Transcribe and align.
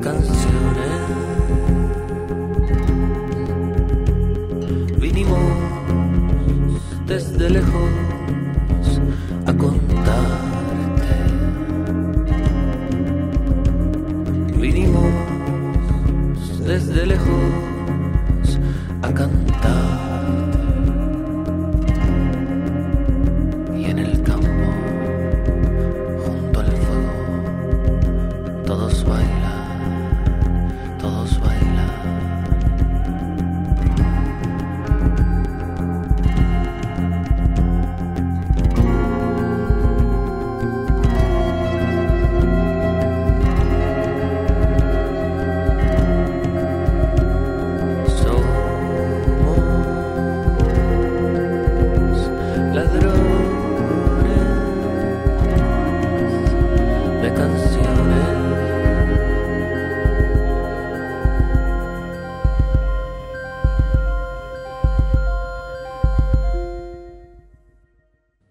canciones. 0.00 1.00
Vinimos 4.98 5.38
desde 7.06 7.50
lejos 7.50 7.90
a 9.46 9.52
contarte. 9.52 11.08
Vinimos 14.58 15.12
desde 16.64 17.06
lejos 17.06 17.59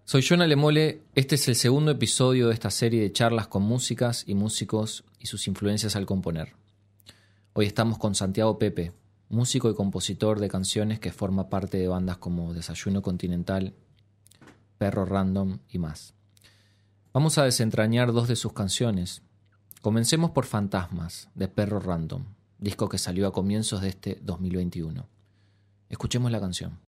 Soy 0.10 0.24
Jonah 0.28 0.48
Lemole, 0.48 1.04
este 1.14 1.36
es 1.36 1.48
el 1.50 1.56
segundo 1.56 1.92
episodio 1.92 2.48
de 2.48 2.56
esta 2.56 2.72
serie 2.72 3.00
de 3.00 3.14
charlas 3.14 3.48
con 3.48 3.62
músicas 3.62 4.24
y 4.26 4.34
músicos 4.34 5.04
y 5.20 5.28
sus 5.28 5.48
influencias 5.48 5.96
al 5.96 6.08
componer. 6.08 6.56
Hoy 7.54 7.68
estamos 7.68 8.00
con 8.00 8.16
Santiago 8.16 8.58
Pepe, 8.58 8.92
músico 9.30 9.70
y 9.70 9.76
compositor 9.76 10.40
de 10.40 10.50
canciones 10.50 11.00
que 11.00 11.12
forma 11.12 11.48
parte 11.48 11.78
de 11.78 11.88
bandas 11.88 12.18
como 12.18 12.56
Desayuno 12.56 13.04
Continental, 13.04 13.76
Perro 14.80 15.06
Random 15.06 15.60
y 15.70 15.78
más. 15.78 16.16
Vamos 17.14 17.38
a 17.38 17.44
desentrañar 17.44 18.12
dos 18.12 18.28
de 18.28 18.36
sus 18.36 18.54
canciones. 18.54 19.22
Comencemos 19.84 20.32
por 20.32 20.48
Fantasmas, 20.48 21.30
de 21.36 21.50
Perro 21.50 21.80
Random, 21.80 22.26
disco 22.58 22.90
que 22.90 22.98
salió 22.98 23.28
a 23.28 23.32
comienzos 23.32 23.82
de 23.82 23.90
este 23.90 24.18
2021. 24.24 25.08
Escuchemos 25.88 26.32
la 26.32 26.40
canción. 26.40 26.89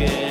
again. 0.00 0.27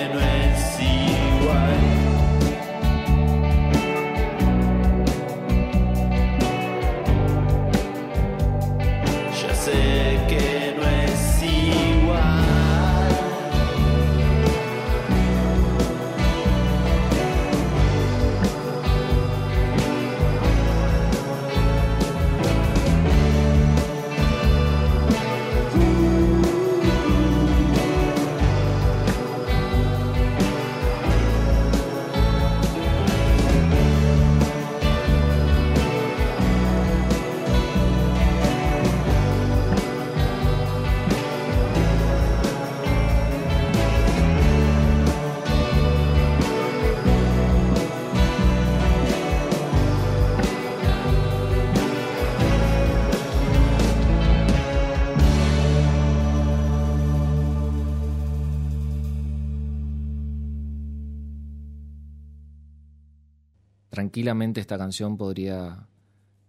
Tranquilamente 63.97 64.61
esta 64.61 64.77
canción 64.77 65.17
podría 65.17 65.87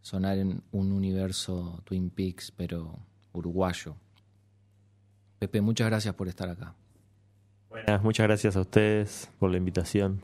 sonar 0.02 0.36
en 0.36 0.62
un 0.70 0.92
universo 0.92 1.80
Twin 1.84 2.10
Peaks, 2.10 2.52
pero 2.54 2.98
uruguayo. 3.32 3.96
Pepe, 5.38 5.62
muchas 5.62 5.86
gracias 5.86 6.14
por 6.14 6.28
estar 6.28 6.50
acá. 6.50 6.74
Buenas, 7.70 8.02
muchas 8.02 8.26
gracias 8.26 8.54
a 8.54 8.60
ustedes 8.60 9.30
por 9.38 9.50
la 9.50 9.56
invitación. 9.56 10.20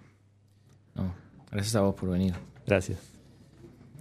No, 0.94 1.14
gracias 1.50 1.74
a 1.76 1.80
vos 1.80 1.94
por 1.94 2.10
venir. 2.10 2.34
Gracias. 2.66 2.98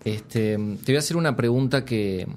Este, 0.03 0.57
te 0.57 0.91
voy 0.91 0.97
a 0.97 0.99
hacer 0.99 1.15
una 1.15 1.37
pregunta 1.37 1.85
que, 1.85 2.27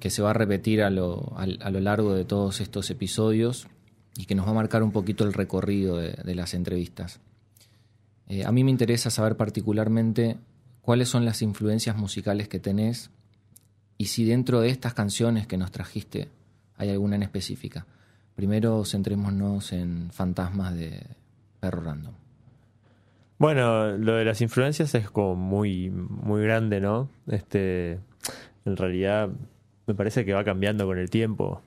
que 0.00 0.10
se 0.10 0.20
va 0.20 0.30
a 0.30 0.34
repetir 0.34 0.82
a 0.82 0.90
lo, 0.90 1.32
a, 1.36 1.42
a 1.42 1.70
lo 1.70 1.78
largo 1.78 2.12
de 2.12 2.24
todos 2.24 2.60
estos 2.60 2.90
episodios 2.90 3.68
y 4.16 4.24
que 4.24 4.34
nos 4.34 4.48
va 4.48 4.50
a 4.50 4.54
marcar 4.54 4.82
un 4.82 4.90
poquito 4.90 5.22
el 5.22 5.32
recorrido 5.32 5.96
de, 5.96 6.10
de 6.10 6.34
las 6.34 6.54
entrevistas. 6.54 7.20
Eh, 8.30 8.44
a 8.44 8.52
mí 8.52 8.62
me 8.62 8.70
interesa 8.70 9.10
saber 9.10 9.36
particularmente 9.36 10.38
cuáles 10.82 11.08
son 11.08 11.24
las 11.24 11.42
influencias 11.42 11.96
musicales 11.96 12.46
que 12.46 12.60
tenés 12.60 13.10
y 13.98 14.06
si 14.06 14.24
dentro 14.24 14.60
de 14.60 14.68
estas 14.68 14.94
canciones 14.94 15.48
que 15.48 15.56
nos 15.56 15.72
trajiste 15.72 16.28
hay 16.76 16.90
alguna 16.90 17.16
en 17.16 17.24
específica. 17.24 17.86
Primero 18.36 18.84
centrémonos 18.84 19.72
en 19.72 20.12
Fantasmas 20.12 20.76
de 20.76 21.02
Perro 21.58 21.82
Random. 21.82 22.14
Bueno, 23.36 23.96
lo 23.96 24.14
de 24.14 24.24
las 24.24 24.40
influencias 24.40 24.94
es 24.94 25.10
como 25.10 25.34
muy, 25.34 25.90
muy 25.90 26.40
grande, 26.44 26.80
¿no? 26.80 27.10
Este, 27.26 27.98
en 28.64 28.76
realidad 28.76 29.28
me 29.88 29.94
parece 29.94 30.24
que 30.24 30.34
va 30.34 30.44
cambiando 30.44 30.86
con 30.86 30.98
el 30.98 31.10
tiempo. 31.10 31.62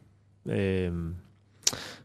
Eh, 0.45 0.89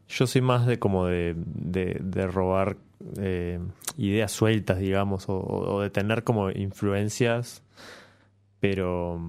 yo 0.08 0.26
soy 0.26 0.40
más 0.40 0.66
de 0.66 0.78
como 0.78 1.06
de, 1.06 1.34
de, 1.36 1.98
de 2.00 2.26
robar 2.26 2.76
eh, 3.18 3.60
ideas 3.96 4.32
sueltas, 4.32 4.78
digamos, 4.78 5.28
o, 5.28 5.38
o, 5.38 5.82
de 5.82 5.90
tener 5.90 6.24
como 6.24 6.50
influencias, 6.50 7.62
pero 8.60 9.20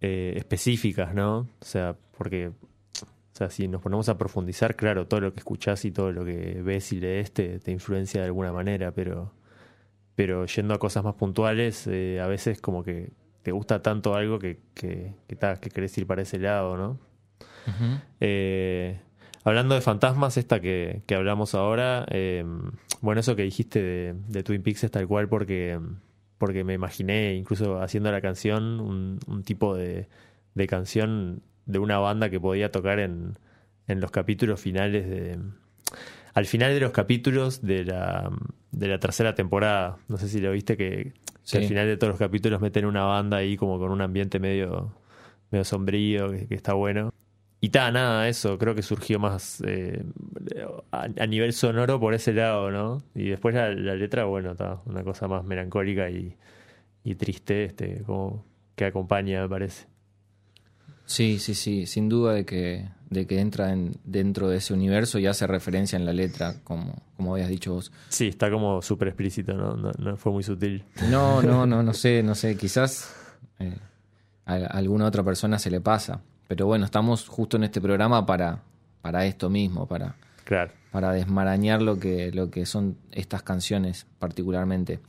eh, 0.00 0.34
específicas, 0.36 1.14
¿no? 1.14 1.38
O 1.38 1.64
sea, 1.64 1.96
porque 2.16 2.48
o 2.48 3.36
sea, 3.38 3.50
si 3.50 3.68
nos 3.68 3.80
ponemos 3.80 4.08
a 4.08 4.18
profundizar, 4.18 4.74
claro, 4.74 5.06
todo 5.06 5.20
lo 5.20 5.32
que 5.32 5.38
escuchás 5.38 5.84
y 5.84 5.92
todo 5.92 6.10
lo 6.10 6.24
que 6.24 6.60
ves 6.62 6.92
y 6.92 6.98
lees 6.98 7.32
te, 7.32 7.60
te 7.60 7.70
influencia 7.70 8.20
de 8.20 8.26
alguna 8.26 8.52
manera, 8.52 8.90
pero, 8.90 9.32
pero 10.16 10.44
yendo 10.46 10.74
a 10.74 10.78
cosas 10.78 11.04
más 11.04 11.14
puntuales, 11.14 11.86
eh, 11.86 12.20
a 12.20 12.26
veces 12.26 12.60
como 12.60 12.82
que 12.82 13.12
te 13.42 13.52
gusta 13.52 13.80
tanto 13.80 14.14
algo 14.16 14.40
que, 14.40 14.58
que, 14.74 15.14
que, 15.28 15.36
ta, 15.36 15.60
que 15.60 15.70
querés 15.70 15.96
ir 15.98 16.06
para 16.06 16.22
ese 16.22 16.38
lado, 16.38 16.76
¿no? 16.76 16.98
Uh 17.66 17.70
-huh. 17.70 18.00
eh, 18.20 19.00
hablando 19.48 19.74
de 19.74 19.80
fantasmas, 19.80 20.36
esta 20.36 20.60
que, 20.60 21.02
que 21.06 21.14
hablamos 21.14 21.54
ahora, 21.54 22.06
eh, 22.10 22.44
bueno, 23.00 23.20
eso 23.20 23.36
que 23.36 23.42
dijiste 23.42 23.82
de, 23.82 24.14
de, 24.28 24.42
Twin 24.42 24.62
Peaks 24.62 24.84
es 24.84 24.90
tal 24.90 25.06
cual 25.06 25.28
porque, 25.28 25.78
porque 26.38 26.64
me 26.64 26.74
imaginé, 26.74 27.34
incluso 27.34 27.80
haciendo 27.80 28.10
la 28.12 28.20
canción, 28.20 28.80
un, 28.80 29.18
un 29.26 29.42
tipo 29.42 29.74
de, 29.76 30.08
de, 30.54 30.66
canción 30.66 31.42
de 31.66 31.78
una 31.78 31.98
banda 31.98 32.30
que 32.30 32.40
podía 32.40 32.70
tocar 32.70 32.98
en, 33.00 33.38
en 33.86 34.00
los 34.00 34.10
capítulos 34.10 34.60
finales 34.60 35.08
de... 35.08 35.38
Al 36.34 36.46
final 36.46 36.72
de 36.72 36.80
los 36.80 36.92
capítulos 36.92 37.62
de 37.62 37.84
la, 37.84 38.30
de 38.70 38.86
la 38.88 38.98
tercera 39.00 39.34
temporada, 39.34 39.96
no 40.08 40.18
sé 40.18 40.28
si 40.28 40.40
lo 40.40 40.52
viste, 40.52 40.76
que, 40.76 41.12
Sí. 41.42 41.56
que 41.56 41.62
al 41.62 41.68
final 41.68 41.86
de 41.86 41.96
todos 41.96 42.10
los 42.10 42.18
capítulos 42.18 42.60
meten 42.60 42.84
una 42.84 43.04
banda 43.04 43.38
ahí 43.38 43.56
como 43.56 43.78
con 43.78 43.90
un 43.90 44.02
ambiente 44.02 44.38
medio, 44.38 44.92
medio 45.50 45.64
sombrío, 45.64 46.30
que, 46.30 46.46
que 46.46 46.54
está 46.54 46.74
bueno. 46.74 47.10
Y 47.60 47.70
ta, 47.70 47.90
nada, 47.90 48.28
eso 48.28 48.56
creo 48.56 48.74
que 48.74 48.82
surgió 48.82 49.18
más 49.18 49.60
eh, 49.66 50.04
a, 50.92 51.08
a, 51.18 51.26
nivel 51.26 51.52
sonoro 51.52 51.98
por 51.98 52.14
ese 52.14 52.32
lado, 52.32 52.70
¿no? 52.70 53.02
Y 53.16 53.30
después 53.30 53.52
la, 53.54 53.70
la 53.70 53.96
letra, 53.96 54.24
bueno, 54.26 54.52
está 54.52 54.80
una 54.86 55.02
cosa 55.02 55.26
más 55.26 55.44
melancólica 55.44 56.08
y, 56.08 56.36
y 57.02 57.14
triste, 57.16 57.64
este, 57.64 58.02
como 58.04 58.44
que 58.76 58.84
acompaña, 58.84 59.42
me 59.42 59.48
parece. 59.48 59.86
Sí, 61.04 61.38
sí, 61.40 61.54
sí, 61.54 61.86
sin 61.86 62.08
duda 62.08 62.34
de 62.34 62.44
que, 62.44 62.90
de 63.10 63.26
que 63.26 63.40
entra 63.40 63.72
en, 63.72 63.96
dentro 64.04 64.48
de 64.48 64.58
ese 64.58 64.72
universo 64.72 65.18
y 65.18 65.26
hace 65.26 65.46
referencia 65.46 65.96
en 65.96 66.04
la 66.04 66.12
letra, 66.12 66.54
como, 66.62 67.02
como 67.16 67.34
habías 67.34 67.48
dicho 67.48 67.72
vos. 67.72 67.90
Sí, 68.08 68.28
está 68.28 68.50
como 68.50 68.82
súper 68.82 69.08
explícito, 69.08 69.54
¿no? 69.54 69.74
¿no? 69.74 69.90
No 69.98 70.16
fue 70.16 70.30
muy 70.30 70.44
sutil. 70.44 70.84
No, 71.10 71.42
no, 71.42 71.66
no, 71.66 71.82
no 71.82 71.92
sé, 71.92 72.22
no 72.22 72.36
sé, 72.36 72.56
quizás 72.56 73.12
eh, 73.58 73.74
a, 74.44 74.54
a 74.54 74.66
alguna 74.66 75.06
otra 75.06 75.24
persona 75.24 75.58
se 75.58 75.70
le 75.70 75.80
pasa. 75.80 76.20
Pero 76.48 76.66
bueno, 76.66 76.86
estamos 76.86 77.28
justo 77.28 77.58
en 77.58 77.64
este 77.64 77.80
programa 77.80 78.24
para, 78.26 78.62
para 79.02 79.26
esto 79.26 79.50
mismo, 79.50 79.86
para, 79.86 80.16
claro. 80.44 80.72
para 80.90 81.12
desmarañar 81.12 81.82
lo 81.82 82.00
que, 82.00 82.32
lo 82.32 82.50
que 82.50 82.66
son 82.66 82.96
estas 83.12 83.42
canciones 83.42 84.06
particularmente. 84.18 85.00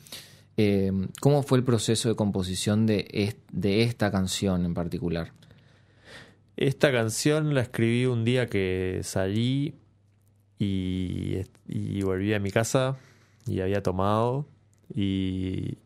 Eh, 0.57 0.91
¿Cómo 1.21 1.41
fue 1.41 1.57
el 1.57 1.63
proceso 1.63 2.09
de 2.09 2.15
composición 2.15 2.85
de, 2.85 3.07
est 3.11 3.39
de 3.51 3.83
esta 3.83 4.11
canción 4.11 4.65
en 4.65 4.73
particular? 4.73 5.31
Esta 6.57 6.91
canción 6.91 7.55
la 7.55 7.61
escribí 7.61 8.05
un 8.05 8.25
día 8.25 8.47
que 8.47 8.99
salí 9.03 9.75
y, 10.59 11.37
y 11.69 12.01
volví 12.01 12.33
a 12.33 12.39
mi 12.41 12.51
casa 12.51 12.97
y 13.47 13.61
había 13.61 13.81
tomado 13.81 14.45
y, 14.93 15.77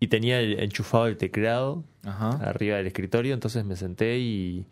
y 0.00 0.08
tenía 0.08 0.40
el, 0.40 0.60
enchufado 0.60 1.06
el 1.06 1.16
teclado 1.16 1.84
Ajá. 2.04 2.30
arriba 2.48 2.76
del 2.76 2.86
escritorio, 2.86 3.34
entonces 3.34 3.64
me 3.64 3.76
senté 3.76 4.18
y, 4.18 4.66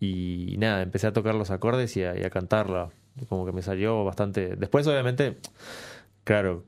y 0.00 0.56
nada, 0.58 0.82
empecé 0.82 1.06
a 1.06 1.12
tocar 1.12 1.34
los 1.34 1.50
acordes 1.50 1.96
y 1.96 2.04
a, 2.04 2.18
y 2.18 2.24
a 2.24 2.30
cantarla. 2.30 2.90
Como 3.28 3.44
que 3.44 3.52
me 3.52 3.60
salió 3.60 4.04
bastante. 4.04 4.56
Después, 4.56 4.86
obviamente, 4.86 5.36
claro, 6.24 6.64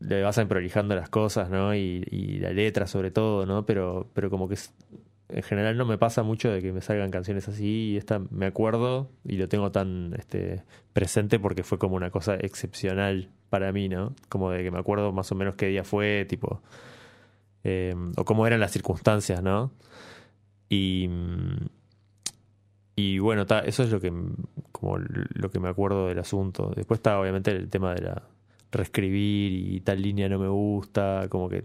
le 0.00 0.22
vas 0.22 0.38
emprolijando 0.38 0.94
las 0.94 1.10
cosas, 1.10 1.50
¿no? 1.50 1.74
Y, 1.74 2.06
y 2.10 2.38
la 2.38 2.50
letra 2.50 2.86
sobre 2.86 3.10
todo, 3.10 3.44
¿no? 3.44 3.66
Pero, 3.66 4.08
pero 4.14 4.30
como 4.30 4.48
que 4.48 4.56
en 5.32 5.42
general 5.42 5.76
no 5.76 5.86
me 5.86 5.98
pasa 5.98 6.22
mucho 6.22 6.50
de 6.50 6.60
que 6.60 6.72
me 6.72 6.80
salgan 6.80 7.10
canciones 7.10 7.48
así 7.48 7.92
y 7.92 7.96
esta 7.96 8.20
me 8.30 8.46
acuerdo 8.46 9.10
y 9.24 9.36
lo 9.36 9.48
tengo 9.48 9.72
tan 9.72 10.14
este, 10.18 10.62
presente 10.92 11.38
porque 11.38 11.62
fue 11.62 11.78
como 11.78 11.96
una 11.96 12.10
cosa 12.10 12.34
excepcional 12.34 13.30
para 13.48 13.72
mí, 13.72 13.88
¿no? 13.88 14.14
Como 14.28 14.50
de 14.50 14.62
que 14.62 14.70
me 14.70 14.78
acuerdo 14.78 15.12
más 15.12 15.32
o 15.32 15.34
menos 15.34 15.54
qué 15.54 15.66
día 15.66 15.84
fue, 15.84 16.26
tipo, 16.28 16.62
eh, 17.64 17.94
o 18.16 18.24
cómo 18.24 18.46
eran 18.46 18.60
las 18.60 18.72
circunstancias, 18.72 19.42
¿no? 19.42 19.72
Y, 20.68 21.08
y 22.96 23.18
bueno, 23.18 23.44
eso 23.64 23.82
es 23.82 23.90
lo 23.90 24.00
que, 24.00 24.12
como 24.72 24.98
lo 24.98 25.50
que 25.50 25.60
me 25.60 25.68
acuerdo 25.68 26.08
del 26.08 26.18
asunto. 26.18 26.72
Después 26.74 26.98
está 26.98 27.20
obviamente 27.20 27.50
el 27.50 27.68
tema 27.68 27.94
de 27.94 28.02
la 28.02 28.22
reescribir 28.70 29.52
y 29.52 29.80
tal 29.80 30.00
línea 30.00 30.28
no 30.28 30.38
me 30.38 30.48
gusta, 30.48 31.26
como 31.28 31.48
que 31.48 31.64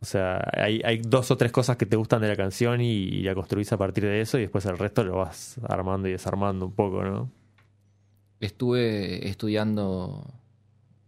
o 0.00 0.04
sea, 0.04 0.40
hay, 0.52 0.80
hay 0.84 0.98
dos 0.98 1.30
o 1.30 1.36
tres 1.36 1.52
cosas 1.52 1.76
que 1.76 1.86
te 1.86 1.96
gustan 1.96 2.20
de 2.20 2.28
la 2.28 2.36
canción 2.36 2.80
y, 2.80 2.92
y, 2.92 3.22
la 3.22 3.34
construís 3.34 3.72
a 3.72 3.78
partir 3.78 4.04
de 4.04 4.20
eso 4.20 4.38
y 4.38 4.42
después 4.42 4.64
el 4.66 4.78
resto 4.78 5.02
lo 5.04 5.16
vas 5.16 5.58
armando 5.68 6.06
y 6.08 6.12
desarmando 6.12 6.66
un 6.66 6.72
poco, 6.72 7.02
¿no? 7.02 7.30
Estuve 8.38 9.28
estudiando 9.28 10.24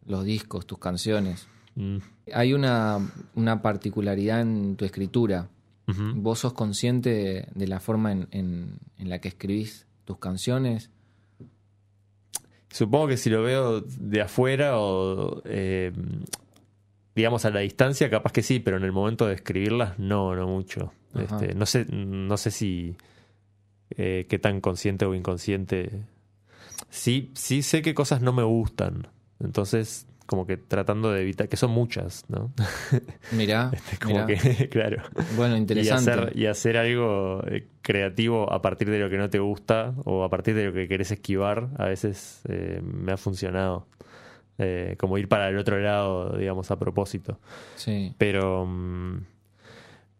los 0.06 0.24
discos, 0.24 0.66
tus 0.66 0.78
canciones. 0.78 1.46
Mm. 1.78 1.98
Hay 2.34 2.54
una, 2.54 2.98
una, 3.36 3.62
particularidad 3.62 4.40
en 4.40 4.74
tu 4.74 4.84
escritura. 4.84 5.48
Uh 5.86 5.92
-huh. 5.92 6.12
¿Vos 6.16 6.40
sos 6.40 6.52
consciente 6.52 7.10
de, 7.10 7.48
de 7.54 7.66
la 7.68 7.78
forma 7.78 8.10
en, 8.10 8.26
en, 8.32 8.80
en, 8.98 9.08
la 9.08 9.20
que 9.20 9.28
escribís 9.28 9.86
tus 10.04 10.18
canciones? 10.18 10.90
Supongo 12.68 13.06
que 13.06 13.16
si 13.16 13.30
lo 13.30 13.42
veo 13.42 13.80
de 13.80 14.20
afuera 14.20 14.78
o... 14.78 15.40
Eh, 15.44 15.92
digamos 17.14 17.44
a 17.44 17.50
la 17.50 17.60
distancia 17.60 18.08
capaz 18.08 18.30
que 18.30 18.44
sí 18.44 18.60
pero 18.60 18.76
en 18.76 18.84
el 18.84 18.92
momento 18.92 19.26
de 19.26 19.34
escribirlas 19.34 19.98
no 19.98 20.36
no 20.36 20.46
mucho 20.46 20.92
este, 21.16 21.52
no 21.52 21.66
sé 21.66 21.84
no 21.90 22.36
sé 22.36 22.52
si 22.52 22.94
eh, 23.90 24.26
qué 24.28 24.38
tan 24.38 24.60
consciente 24.60 25.04
o 25.04 25.16
inconsciente 25.16 25.90
sí 26.90 27.32
sí 27.34 27.62
sé 27.62 27.82
que 27.82 27.92
cosas 27.92 28.22
no 28.22 28.32
me 28.32 28.44
gustan 28.44 29.08
entonces 29.40 30.06
como 30.28 30.46
que 30.46 30.56
tratando 30.56 31.10
de 31.10 31.22
evitar 31.22 31.48
que 31.48 31.56
son 31.56 31.72
muchas 31.72 32.24
no 32.28 32.52
mirá, 33.32 33.70
este, 33.74 33.98
como 33.98 34.26
mirá. 34.26 34.26
que 34.26 34.68
claro 34.70 35.02
bueno 35.36 35.56
interesante 35.56 36.10
y 36.10 36.14
hacer, 36.14 36.38
y 36.38 36.46
hacer 36.46 36.76
algo 36.76 37.42
eh, 37.48 37.66
creativo 37.82 38.52
a 38.52 38.62
partir 38.62 38.90
de 38.90 39.00
lo 39.00 39.10
que 39.10 39.16
no 39.16 39.28
te 39.30 39.40
gusta 39.40 39.94
o 40.04 40.22
a 40.22 40.30
partir 40.30 40.54
de 40.54 40.66
lo 40.66 40.72
que 40.72 40.86
querés 40.86 41.10
esquivar 41.10 41.68
a 41.78 41.86
veces 41.86 42.42
eh, 42.48 42.80
me 42.82 43.12
ha 43.12 43.16
funcionado 43.16 43.86
eh, 44.60 44.96
como 44.98 45.18
ir 45.18 45.28
para 45.28 45.48
el 45.48 45.56
otro 45.56 45.78
lado, 45.78 46.36
digamos, 46.36 46.72
a 46.72 46.78
propósito. 46.80 47.38
Sí. 47.76 48.12
Pero, 48.18 48.66
mm, 48.66 49.20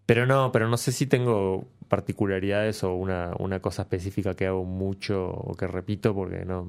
pero 0.06 0.26
no, 0.26 0.52
pero 0.52 0.68
no 0.68 0.76
sé 0.76 0.92
si 0.92 1.06
tengo 1.08 1.66
particularidades 1.88 2.84
o 2.84 2.94
una, 2.94 3.32
una 3.40 3.60
cosa 3.60 3.82
específica 3.82 4.34
que 4.34 4.46
hago 4.46 4.64
mucho 4.64 5.28
o 5.28 5.54
que 5.54 5.66
repito, 5.66 6.14
porque 6.14 6.44
no, 6.44 6.60
o 6.60 6.66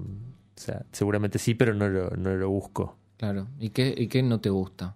sea, 0.55 0.83
seguramente 0.91 1.37
sí, 1.37 1.53
pero 1.53 1.75
no 1.75 1.87
lo, 1.87 2.09
no 2.09 2.35
lo 2.35 2.49
busco. 2.49 2.97
Claro. 3.19 3.47
¿Y 3.59 3.71
qué, 3.71 3.93
¿Y 3.97 4.07
qué 4.07 4.23
no 4.23 4.39
te 4.39 4.49
gusta? 4.49 4.95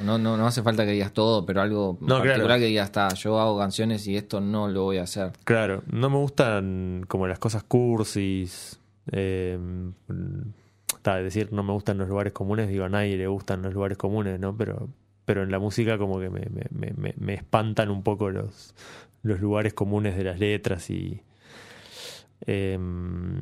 No, 0.00 0.18
no, 0.18 0.36
no 0.36 0.46
hace 0.48 0.64
falta 0.64 0.84
que 0.84 0.90
digas 0.90 1.12
todo, 1.12 1.46
pero 1.46 1.60
algo 1.60 1.96
no, 2.00 2.16
particular 2.16 2.46
claro. 2.46 2.60
que 2.60 2.66
digas, 2.66 2.86
está, 2.86 3.14
yo 3.14 3.38
hago 3.38 3.56
canciones 3.56 4.04
y 4.08 4.16
esto 4.16 4.40
no 4.40 4.66
lo 4.66 4.82
voy 4.82 4.98
a 4.98 5.04
hacer. 5.04 5.30
Claro, 5.44 5.84
no 5.86 6.10
me 6.10 6.16
gustan 6.16 7.04
como 7.06 7.28
las 7.28 7.38
cosas 7.38 7.62
cursis. 7.62 8.80
Eh, 9.12 9.56
está, 10.92 11.18
es 11.18 11.24
decir, 11.24 11.52
no 11.52 11.62
me 11.62 11.72
gustan 11.72 11.98
los 11.98 12.08
lugares 12.08 12.32
comunes, 12.32 12.68
digo, 12.68 12.84
a 12.84 12.88
nadie 12.88 13.16
le 13.16 13.28
gustan 13.28 13.62
los 13.62 13.72
lugares 13.72 13.96
comunes, 13.96 14.40
¿no? 14.40 14.56
Pero, 14.56 14.88
pero 15.24 15.44
en 15.44 15.52
la 15.52 15.60
música 15.60 15.98
como 15.98 16.18
que 16.18 16.30
me, 16.30 16.48
me, 16.50 16.92
me, 16.96 17.14
me 17.16 17.34
espantan 17.34 17.90
un 17.90 18.02
poco 18.02 18.28
los, 18.30 18.74
los 19.22 19.40
lugares 19.40 19.72
comunes 19.72 20.16
de 20.16 20.24
las 20.24 20.40
letras 20.40 20.90
y 20.90 21.22
em, 22.46 23.40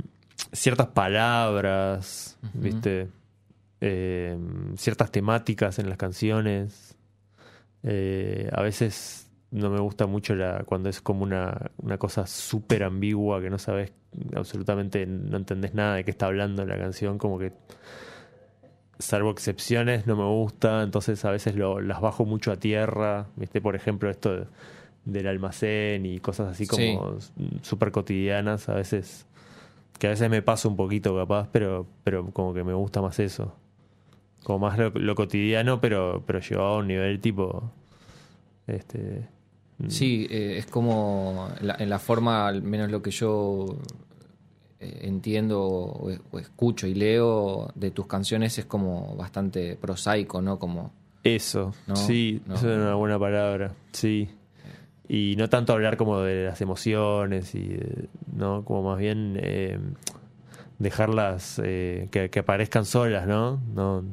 ciertas 0.52 0.88
palabras. 0.88 2.38
¿viste? 2.52 3.08
Em, 3.80 4.76
ciertas 4.76 5.10
temáticas 5.10 5.78
en 5.78 5.88
las 5.88 5.96
canciones. 5.98 6.96
Eh, 7.82 8.48
a 8.52 8.62
veces 8.62 9.30
no 9.50 9.70
me 9.70 9.80
gusta 9.80 10.06
mucho 10.06 10.34
la, 10.34 10.64
cuando 10.64 10.88
es 10.90 11.00
como 11.00 11.22
una, 11.22 11.70
una 11.78 11.96
cosa 11.98 12.26
súper 12.26 12.82
ambigua 12.84 13.40
que 13.40 13.50
no 13.50 13.58
sabes 13.58 13.92
absolutamente, 14.36 15.06
no 15.06 15.38
entendés 15.38 15.74
nada 15.74 15.94
de 15.96 16.04
qué 16.04 16.10
está 16.10 16.26
hablando 16.26 16.64
la 16.66 16.76
canción, 16.78 17.16
como 17.18 17.38
que 17.38 17.52
salvo 18.98 19.30
excepciones 19.30 20.06
no 20.06 20.16
me 20.16 20.24
gusta, 20.24 20.82
entonces 20.82 21.24
a 21.24 21.30
veces 21.30 21.56
lo, 21.56 21.80
las 21.80 22.00
bajo 22.00 22.24
mucho 22.26 22.52
a 22.52 22.56
tierra, 22.56 23.26
¿viste? 23.36 23.60
Por 23.60 23.74
ejemplo, 23.76 24.10
esto 24.10 24.36
de- 24.36 24.46
del 25.06 25.26
almacén 25.26 26.04
y 26.04 26.20
cosas 26.20 26.48
así 26.48 26.66
como 26.66 27.16
súper 27.62 27.90
cotidianas, 27.90 28.68
a 28.68 28.74
veces 28.74 29.26
que 29.98 30.06
a 30.06 30.10
veces 30.10 30.28
me 30.30 30.42
paso 30.42 30.68
un 30.68 30.76
poquito 30.76 31.16
capaz, 31.16 31.48
pero 31.52 31.86
pero 32.04 32.26
como 32.32 32.52
que 32.54 32.62
me 32.64 32.74
gusta 32.74 33.00
más 33.02 33.18
eso. 33.18 33.54
Como 34.44 34.58
más 34.60 34.78
lo, 34.78 34.90
lo 34.90 35.14
cotidiano, 35.14 35.80
pero 35.80 36.22
pero 36.26 36.40
llevado 36.40 36.68
a 36.68 36.78
un 36.78 36.88
nivel 36.88 37.20
tipo 37.20 37.70
este 38.66 39.28
Sí, 39.88 40.26
eh, 40.30 40.58
es 40.58 40.66
como 40.66 41.48
en 41.58 41.66
la, 41.66 41.76
en 41.78 41.88
la 41.88 41.98
forma, 41.98 42.46
al 42.46 42.62
menos 42.62 42.90
lo 42.90 43.00
que 43.00 43.10
yo 43.10 43.64
eh, 44.78 44.98
entiendo 45.04 45.62
o, 45.62 46.10
o 46.32 46.38
escucho 46.38 46.86
y 46.86 46.94
leo 46.94 47.70
de 47.74 47.90
tus 47.90 48.06
canciones 48.06 48.58
es 48.58 48.66
como 48.66 49.16
bastante 49.16 49.76
prosaico, 49.76 50.42
¿no? 50.42 50.58
Como 50.58 50.92
Eso, 51.24 51.72
No, 51.86 51.96
sí, 51.96 52.42
no. 52.46 52.56
eso 52.56 52.70
es 52.70 52.76
una 52.78 52.94
buena 52.94 53.18
palabra, 53.18 53.72
sí. 53.92 54.28
Y 55.08 55.34
no 55.38 55.48
tanto 55.48 55.72
hablar 55.72 55.96
como 55.96 56.20
de 56.20 56.44
las 56.44 56.60
emociones, 56.60 57.54
y 57.54 57.76
no, 58.36 58.64
como 58.64 58.82
más 58.90 58.98
bien 58.98 59.38
eh, 59.42 59.78
dejarlas 60.78 61.60
eh, 61.64 62.08
que, 62.10 62.30
que 62.30 62.38
aparezcan 62.40 62.84
solas, 62.84 63.26
¿no? 63.26 63.60
No, 63.74 64.04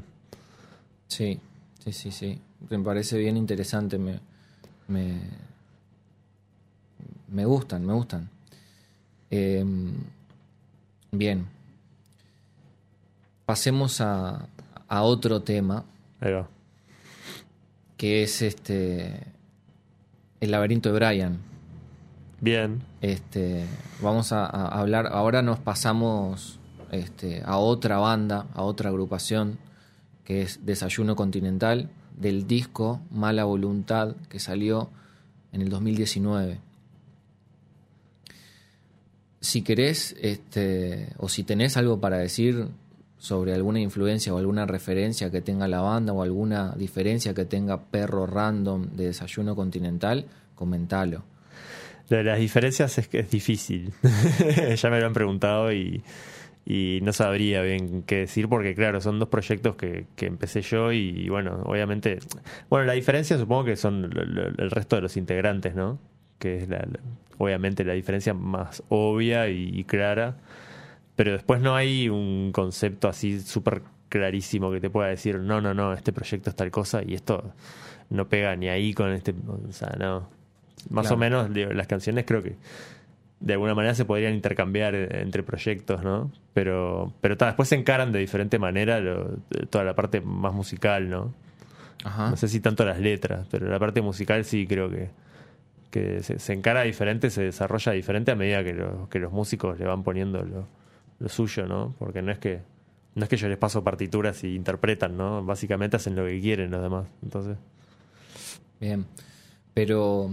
sí, 1.07 1.39
sí, 1.83 1.91
sí, 1.93 2.11
sí. 2.11 2.41
Me 2.69 2.79
parece 2.79 3.17
bien 3.17 3.37
interesante, 3.37 3.97
me, 3.97 4.19
me, 4.87 5.19
me 7.27 7.45
gustan, 7.45 7.85
me 7.85 7.93
gustan. 7.93 8.29
Eh, 9.29 9.63
bien. 11.11 11.45
Pasemos 13.45 14.01
a, 14.01 14.47
a 14.87 15.01
otro 15.03 15.41
tema. 15.41 15.85
ahí 16.19 16.31
va. 16.33 16.47
que 17.95 18.23
es 18.23 18.41
este 18.41 19.21
el 20.39 20.51
laberinto 20.51 20.91
de 20.91 20.95
Brian. 20.99 21.37
Bien, 22.39 22.83
Este, 23.01 23.65
vamos 23.99 24.31
a, 24.31 24.45
a 24.45 24.67
hablar, 24.79 25.07
ahora 25.07 25.41
nos 25.41 25.57
pasamos 25.57 26.59
este, 26.91 27.41
a 27.43 27.57
otra 27.57 27.97
banda, 27.97 28.45
a 28.53 28.61
otra 28.61 28.89
agrupación, 28.89 29.57
que 30.27 30.41
es 30.41 30.65
Desayuno 30.65 31.15
Continental, 31.15 31.89
del 32.17 32.47
disco 32.47 32.99
Mala 33.11 33.45
Voluntad, 33.45 34.13
que 34.27 34.39
salió 34.39 34.89
en 35.53 35.61
el 35.61 35.69
2019. 35.69 36.59
Si 39.39 39.61
querés, 39.61 40.17
este, 40.19 41.13
o 41.17 41.29
si 41.29 41.45
tenés 41.45 41.77
algo 41.77 42.01
para 42.01 42.17
decir 42.17 42.67
sobre 43.17 43.53
alguna 43.53 43.79
influencia 43.79 44.33
o 44.33 44.37
alguna 44.37 44.65
referencia 44.65 45.31
que 45.31 45.39
tenga 45.39 45.69
la 45.69 45.79
banda 45.79 46.11
o 46.11 46.21
alguna 46.21 46.73
diferencia 46.75 47.33
que 47.33 47.45
tenga 47.45 47.79
Perro 47.83 48.27
Random 48.27 48.97
de 48.97 49.05
Desayuno 49.05 49.55
Continental, 49.55 50.25
comentalo. 50.55 51.23
Lo 52.09 52.17
de 52.17 52.25
las 52.25 52.39
diferencias 52.39 52.97
es 52.97 53.07
que 53.07 53.19
es 53.19 53.31
difícil. 53.31 53.93
ya 54.75 54.89
me 54.89 54.99
lo 54.99 55.07
han 55.07 55.13
preguntado 55.13 55.71
y, 55.71 56.03
y 56.69 56.99
no 57.01 57.13
sabría 57.13 57.61
bien 57.61 58.03
qué 58.03 58.17
decir 58.17 58.49
porque, 58.49 58.75
claro, 58.75 58.99
son 58.99 59.19
dos 59.19 59.29
proyectos 59.29 59.75
que, 59.77 60.05
que 60.17 60.25
empecé 60.25 60.61
yo 60.61 60.91
y, 60.91 61.29
bueno, 61.29 61.61
obviamente... 61.63 62.19
Bueno, 62.69 62.85
la 62.85 62.91
diferencia 62.93 63.37
supongo 63.37 63.63
que 63.63 63.77
son 63.77 64.03
el 64.57 64.69
resto 64.71 64.97
de 64.97 65.01
los 65.03 65.15
integrantes, 65.15 65.75
¿no? 65.75 65.97
Que 66.39 66.57
es 66.57 66.67
la, 66.67 66.79
la- 66.79 66.99
obviamente 67.37 67.85
la 67.85 67.93
diferencia 67.93 68.33
más 68.33 68.83
obvia 68.89 69.47
y, 69.47 69.69
y 69.79 69.85
clara. 69.85 70.35
Pero 71.15 71.31
después 71.31 71.61
no 71.61 71.73
hay 71.75 72.09
un 72.09 72.51
concepto 72.51 73.07
así 73.07 73.39
súper 73.39 73.81
clarísimo 74.09 74.69
que 74.69 74.81
te 74.81 74.89
pueda 74.89 75.07
decir, 75.07 75.39
no, 75.39 75.61
no, 75.61 75.73
no, 75.73 75.93
este 75.93 76.11
proyecto 76.11 76.49
es 76.49 76.55
tal 76.57 76.69
cosa 76.69 77.01
y 77.01 77.13
esto 77.13 77.53
no 78.09 78.27
pega 78.27 78.55
ni 78.57 78.67
ahí 78.67 78.93
con 78.93 79.11
este... 79.13 79.33
O 79.47 79.71
sea, 79.71 79.95
no. 79.97 80.29
Más 80.89 81.07
Claro. 81.07 81.15
o 81.15 81.17
menos 81.17 81.49
las 81.75 81.87
canciones 81.87 82.25
creo 82.25 82.43
que 82.43 82.55
de 83.39 83.53
alguna 83.53 83.75
manera 83.75 83.93
se 83.93 84.05
podrían 84.05 84.33
intercambiar 84.33 84.95
eh, 84.95 85.21
entre 85.21 85.43
proyectos, 85.43 86.03
¿no? 86.03 86.31
Pero, 86.53 87.13
pero 87.21 87.37
ta, 87.37 87.47
después 87.47 87.69
se 87.69 87.75
encaran 87.75 88.11
de 88.11 88.19
diferente 88.19 88.57
manera 88.59 88.99
lo- 88.99 89.37
toda 89.69 89.83
la 89.83 89.95
parte 89.95 90.21
más 90.21 90.53
musical, 90.53 91.09
¿no? 91.09 91.33
Ajá. 92.03 92.29
No 92.29 92.37
sé 92.37 92.47
si 92.47 92.59
tanto 92.59 92.83
las 92.85 92.99
letras, 92.99 93.47
pero 93.51 93.67
la 93.69 93.79
parte 93.79 94.01
musical 94.01 94.43
sí 94.45 94.65
creo 94.67 94.89
que, 94.89 95.09
que 95.91 96.21
se, 96.23 96.39
se 96.39 96.53
encara 96.53 96.81
diferente, 96.83 97.29
se 97.29 97.43
desarrolla 97.43 97.91
diferente 97.91 98.31
a 98.31 98.35
medida 98.35 98.63
que, 98.63 98.73
lo- 98.73 99.07
que 99.09 99.19
los 99.19 99.31
músicos 99.31 99.77
le 99.79 99.85
van 99.85 100.03
poniendo 100.03 100.43
lo, 100.43 100.67
lo 101.19 101.29
suyo, 101.29 101.65
¿no? 101.67 101.93
Porque 101.99 102.21
no 102.21 102.31
es 102.31 102.39
que 102.39 102.61
no 103.15 103.23
es 103.23 103.29
que 103.29 103.37
yo 103.37 103.47
les 103.49 103.57
paso 103.57 103.83
partituras 103.83 104.43
y 104.43 104.53
interpretan, 104.55 105.17
¿no? 105.17 105.43
Básicamente 105.43 105.95
hacen 105.97 106.15
lo 106.15 106.25
que 106.25 106.39
quieren 106.39 106.69
los 106.69 106.81
demás. 106.83 107.07
Entonces, 107.23 107.57
Bien. 108.79 109.05
Pero, 109.73 110.29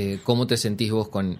eh, 0.00 0.20
¿cómo 0.22 0.46
te 0.46 0.56
sentís 0.56 0.92
vos 0.92 1.08
con, 1.08 1.38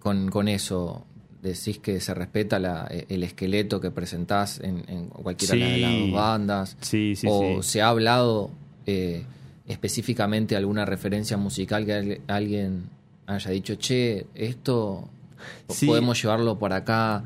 con, 0.00 0.28
con 0.30 0.48
eso? 0.48 1.04
¿Decís 1.42 1.78
que 1.78 2.00
se 2.00 2.12
respeta 2.14 2.58
la- 2.58 2.88
el 3.08 3.22
esqueleto 3.22 3.78
que 3.80 3.90
presentás 3.90 4.58
en, 4.60 4.82
en 4.88 5.08
cualquiera 5.08 5.54
de 5.54 5.60
las- 5.60 5.72
de 5.72 5.78
las 5.78 5.92
Sí. 5.92 5.98
dos 6.00 6.10
bandas? 6.12 6.76
sí, 6.80 7.14
sí, 7.16 7.26
¿O 7.30 7.62
se 7.62 7.82
ha 7.82 7.88
hablado 7.88 8.50
eh, 8.86 9.24
específicamente 9.66 10.56
alguna 10.56 10.84
referencia 10.84 11.36
musical 11.36 11.84
que 11.86 11.92
al- 11.94 12.20
alguien 12.28 12.84
haya 13.26 13.50
dicho, 13.50 13.74
che, 13.76 14.26
esto 14.34 15.08
podemos 15.86 16.20
llevarlo 16.20 16.58
por 16.58 16.72
acá? 16.72 17.22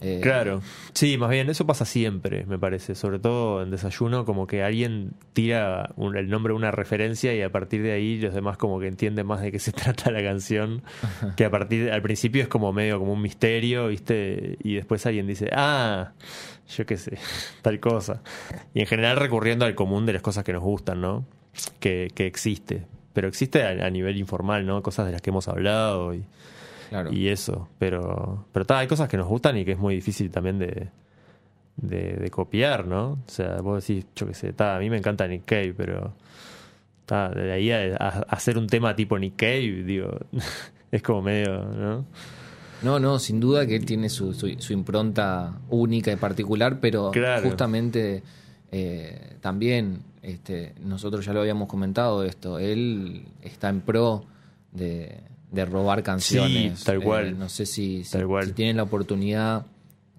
Eh, 0.00 0.20
Claro, 0.22 0.62
sí, 0.92 1.18
más 1.18 1.28
bien 1.30 1.50
eso 1.50 1.66
pasa 1.66 1.84
siempre, 1.84 2.46
me 2.46 2.56
parece, 2.58 2.94
sobre 2.94 3.18
todo 3.18 3.62
en 3.64 3.70
desayuno, 3.70 4.24
como 4.24 4.46
que 4.46 4.62
alguien 4.62 5.10
tira 5.32 5.90
un- 5.96 6.16
el 6.16 6.28
nombre 6.30 6.52
de 6.52 6.56
una 6.56 6.70
referencia 6.70 7.34
y 7.34 7.42
a 7.42 7.50
partir 7.50 7.82
de 7.82 7.90
ahí 7.92 8.18
los 8.20 8.32
demás 8.32 8.56
como 8.58 8.78
que 8.78 8.86
entienden 8.86 9.26
más 9.26 9.40
de 9.40 9.50
qué 9.50 9.58
se 9.58 9.72
trata 10.06 10.10
la 10.12 10.22
canción, 10.22 10.82
que 11.36 11.44
a 11.44 11.50
partir 11.50 11.90
al 11.90 12.00
principio 12.02 12.42
es 12.42 12.48
como 12.48 12.72
medio 12.72 12.98
como 13.00 13.12
un 13.12 13.20
misterio, 13.22 13.88
¿viste? 13.88 14.56
Y 14.62 14.76
después 14.76 15.04
alguien 15.06 15.26
dice, 15.26 15.50
ah, 15.52 16.12
yo 16.76 16.86
qué 16.86 16.96
sé, 16.96 17.18
tal 17.62 17.80
cosa. 17.80 18.22
Y 18.74 18.80
en 18.80 18.86
general 18.86 19.16
recurriendo 19.16 19.64
al 19.64 19.74
común 19.74 20.06
de 20.06 20.12
las 20.12 20.22
cosas 20.22 20.44
que 20.44 20.52
nos 20.52 20.62
gustan, 20.62 21.00
¿no? 21.00 21.26
Que, 21.80 22.08
que 22.14 22.26
existe, 22.26 22.84
pero 23.14 23.26
existe 23.26 23.64
a, 23.64 23.70
a 23.84 23.90
nivel 23.90 24.16
informal, 24.16 24.64
¿no? 24.64 24.80
Cosas 24.80 25.06
de 25.06 25.12
las 25.12 25.22
que 25.22 25.30
hemos 25.30 25.48
hablado 25.48 26.14
y 26.14 26.22
claro. 26.88 27.12
y 27.12 27.28
eso. 27.28 27.68
Pero, 27.78 28.46
pero 28.52 28.64
ta, 28.64 28.78
hay 28.78 28.86
cosas 28.88 29.08
que 29.08 29.16
nos 29.16 29.26
gustan 29.28 29.56
y 29.56 29.64
que 29.64 29.72
es 29.72 29.78
muy 29.78 29.94
difícil 29.96 30.30
también 30.30 30.58
de, 30.58 30.88
de, 31.76 32.12
de 32.16 32.30
copiar, 32.30 32.86
¿no? 32.86 33.12
O 33.12 33.18
sea, 33.26 33.56
vos 33.60 33.86
decís, 33.86 34.06
yo 34.16 34.26
qué 34.26 34.34
sé, 34.34 34.52
ta, 34.52 34.76
a 34.76 34.78
mí 34.78 34.90
me 34.90 34.96
encanta 34.98 35.26
Nick 35.26 35.44
Cave, 35.44 35.74
pero 35.76 36.12
ta, 37.06 37.28
de 37.30 37.52
ahí 37.52 37.70
a, 37.70 37.96
a 37.98 38.08
hacer 38.28 38.58
un 38.58 38.66
tema 38.66 38.94
tipo 38.96 39.18
Nick 39.18 39.36
Cave, 39.36 39.82
digo, 39.84 40.10
es 40.90 41.02
como 41.02 41.22
medio, 41.22 41.64
¿no? 41.64 42.04
No, 42.82 43.00
no, 43.00 43.18
sin 43.18 43.40
duda 43.40 43.66
que 43.66 43.74
él 43.74 43.84
tiene 43.84 44.08
su, 44.08 44.32
su, 44.34 44.48
su 44.60 44.72
impronta 44.72 45.58
única 45.68 46.12
y 46.12 46.16
particular, 46.16 46.78
pero 46.80 47.10
Claro. 47.10 47.42
justamente 47.48 48.22
eh, 48.70 49.36
también 49.40 50.02
este, 50.22 50.74
nosotros 50.84 51.24
ya 51.24 51.32
lo 51.32 51.40
habíamos 51.40 51.66
comentado 51.68 52.22
esto, 52.22 52.58
él 52.60 53.24
está 53.42 53.68
en 53.68 53.80
pro 53.80 54.24
de, 54.70 55.18
de 55.50 55.64
robar 55.64 56.02
canciones. 56.02 56.78
Sí, 56.80 56.84
tal 56.84 56.96
Eh, 57.00 57.04
cual. 57.04 57.38
no 57.38 57.48
sé 57.48 57.64
si, 57.66 58.04
si, 58.04 58.12
Tal 58.18 58.26
si 58.44 58.52
tienen 58.52 58.76
la 58.76 58.82
oportunidad, 58.84 59.66